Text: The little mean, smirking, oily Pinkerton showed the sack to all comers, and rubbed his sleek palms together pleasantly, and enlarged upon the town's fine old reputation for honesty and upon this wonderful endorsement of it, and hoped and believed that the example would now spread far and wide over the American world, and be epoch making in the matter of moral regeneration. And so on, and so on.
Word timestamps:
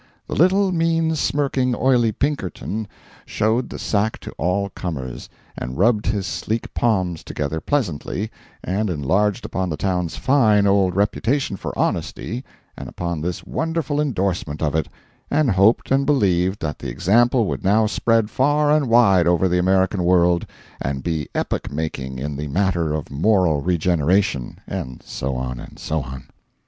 The 0.25 0.33
little 0.33 0.71
mean, 0.71 1.13
smirking, 1.15 1.75
oily 1.75 2.11
Pinkerton 2.11 2.87
showed 3.23 3.69
the 3.69 3.77
sack 3.77 4.17
to 4.21 4.31
all 4.31 4.69
comers, 4.69 5.29
and 5.55 5.77
rubbed 5.77 6.07
his 6.07 6.25
sleek 6.25 6.73
palms 6.73 7.23
together 7.23 7.61
pleasantly, 7.61 8.31
and 8.63 8.89
enlarged 8.89 9.45
upon 9.45 9.69
the 9.69 9.77
town's 9.77 10.15
fine 10.15 10.65
old 10.65 10.95
reputation 10.95 11.55
for 11.55 11.77
honesty 11.77 12.43
and 12.75 12.89
upon 12.89 13.21
this 13.21 13.43
wonderful 13.45 14.01
endorsement 14.01 14.63
of 14.63 14.73
it, 14.73 14.87
and 15.29 15.51
hoped 15.51 15.91
and 15.91 16.07
believed 16.07 16.63
that 16.63 16.79
the 16.79 16.89
example 16.89 17.45
would 17.45 17.63
now 17.63 17.85
spread 17.85 18.31
far 18.31 18.71
and 18.71 18.87
wide 18.87 19.27
over 19.27 19.47
the 19.47 19.59
American 19.59 20.03
world, 20.03 20.47
and 20.81 21.03
be 21.03 21.29
epoch 21.35 21.69
making 21.71 22.17
in 22.17 22.35
the 22.35 22.47
matter 22.47 22.91
of 22.91 23.11
moral 23.11 23.61
regeneration. 23.61 24.57
And 24.65 25.03
so 25.03 25.35
on, 25.35 25.59
and 25.59 25.77
so 25.77 26.01
on. 26.01 26.23